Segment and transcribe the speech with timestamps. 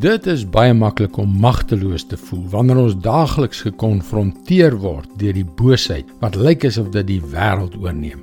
[0.00, 5.44] Dit is baie maklik om magteloos te voel wanneer ons daagliks gekonfronteer word deur die
[5.44, 8.22] boosheid wat lyk asof dit die wêreld oorneem.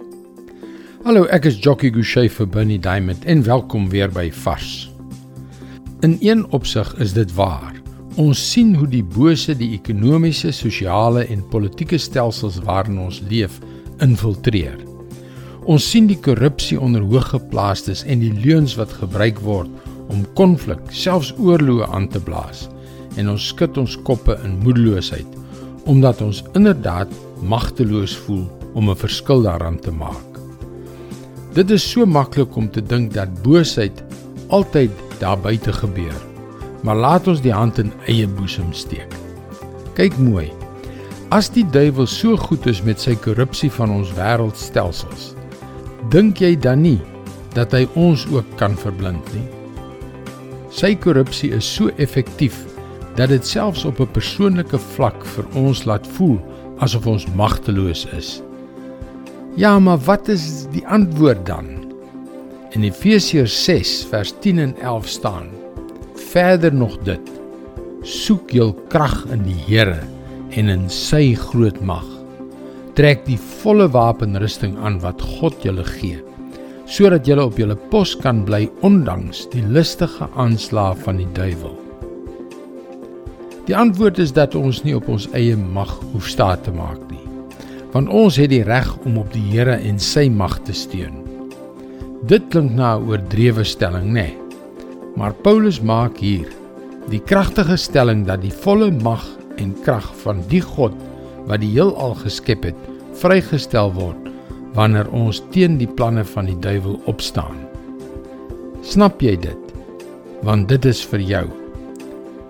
[1.05, 4.89] Hallo, ek is Jockey Gouchee vir Bernie Diamond en welkom weer by Vars.
[6.01, 7.77] In een opsig is dit waar.
[8.17, 13.61] Ons sien hoe die bose die ekonomiese, sosiale en politieke stelsels waarin ons leef
[14.01, 14.81] infiltreer.
[15.70, 19.70] Ons sien die korrupsie onder hooggeplaastes en die leuns wat gebruik word
[20.10, 22.67] om konflik, selfs oorloë aan te blaas
[23.17, 25.38] en ons skud ons koppe in moedeloosheid
[25.90, 27.09] omdat ons inderdaad
[27.41, 30.30] magteloos voel om 'n verskil daaraan te maak.
[31.53, 34.03] Dit is so maklik om te dink dat boosheid
[34.48, 36.20] altyd daar buite gebeur.
[36.81, 39.14] Maar laat ons die hand in eie boesem steek.
[39.94, 40.52] Kyk mooi.
[41.30, 45.34] As die duiwel so goed is met sy korrupsie van ons wêreldstelsels,
[46.09, 47.02] dink jy dan nie
[47.53, 49.59] dat hy ons ook kan verblind nie?
[50.70, 52.59] Sy korrupsie is so effektief
[53.18, 56.38] dat dit selfs op 'n persoonlike vlak vir ons laat voel
[56.78, 58.42] asof ons magteloos is.
[59.56, 61.66] Ja, maar wat is die antwoord dan?
[62.72, 65.50] In Efesiërs 6 vers 10 en 11 staan:
[66.14, 67.26] Verder nog dit:
[68.02, 70.04] Soek jul krag in die Here
[70.50, 72.06] en in sy groot mag.
[72.94, 76.28] Trek die volle wapenrusting aan wat God julle gee
[76.90, 81.76] sodat jy op jou pos kan bly ondanks die listige aanslae van die duiwel.
[83.70, 87.22] Die antwoord is dat ons nie op ons eie mag hoef staat te maak nie.
[87.94, 91.22] Want ons het die reg om op die Here en sy mag te steun.
[92.30, 94.34] Dit klink na 'n oordrewe stelling, nê?
[94.34, 94.38] Nee.
[95.16, 96.50] Maar Paulus maak hier
[97.10, 99.26] die kragtige stelling dat die volle mag
[99.58, 100.94] en krag van die God
[101.45, 102.76] wat die heelal geskep het,
[103.14, 104.28] vrygestel word
[104.78, 107.58] wanneer ons teen die planne van die duiwel opstaan.
[108.86, 109.73] Snap jy dit?
[110.45, 111.45] Want dit is vir jou.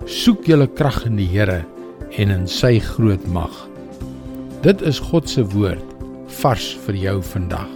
[0.06, 1.62] Soek julle krag in die Here
[2.18, 3.52] en in sy groot mag.
[4.64, 5.86] Dit is God se woord
[6.40, 7.68] vars vir jou vandag.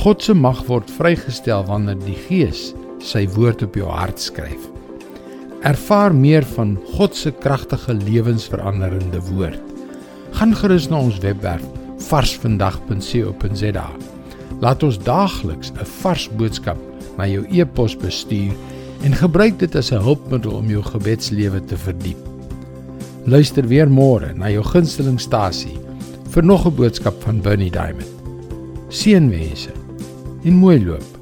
[0.00, 2.70] God se mag word vrygestel wanneer die Gees
[3.04, 4.68] sy woord op jou hart skryf.
[5.66, 9.60] Ervaar meer van God se kragtige lewensveranderende woord.
[10.38, 11.66] Gaan gerus na ons webwerf
[12.08, 13.90] varsvandag.co.za.
[14.60, 16.78] Laat ons daagliks 'n vars boodskap
[17.16, 18.52] na jou e-pos bestuur
[19.02, 22.18] en gebruik dit as 'n hulpmiddel om jou gebedslewe te verdiep.
[23.24, 25.78] Luister weer môre na jou gunstelingstasie
[26.30, 28.14] vir nog 'n boodskap van Bernie Diamond.
[28.88, 29.72] Seënwense
[30.44, 31.19] en mooi loop.